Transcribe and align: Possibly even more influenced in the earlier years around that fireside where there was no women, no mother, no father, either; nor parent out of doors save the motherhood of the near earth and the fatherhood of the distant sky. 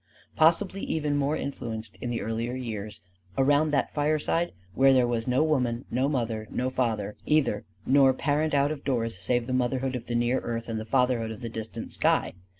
Possibly 0.35 0.81
even 0.81 1.15
more 1.15 1.37
influenced 1.37 1.95
in 1.97 2.09
the 2.09 2.21
earlier 2.21 2.55
years 2.55 3.01
around 3.37 3.69
that 3.69 3.93
fireside 3.93 4.51
where 4.73 4.93
there 4.93 5.05
was 5.05 5.27
no 5.27 5.43
women, 5.43 5.85
no 5.91 6.09
mother, 6.09 6.47
no 6.49 6.71
father, 6.71 7.15
either; 7.27 7.65
nor 7.85 8.11
parent 8.11 8.55
out 8.55 8.71
of 8.71 8.83
doors 8.83 9.19
save 9.21 9.45
the 9.45 9.53
motherhood 9.53 9.95
of 9.95 10.07
the 10.07 10.15
near 10.15 10.39
earth 10.39 10.67
and 10.67 10.79
the 10.79 10.85
fatherhood 10.85 11.29
of 11.29 11.41
the 11.41 11.49
distant 11.49 11.91
sky. 11.91 12.33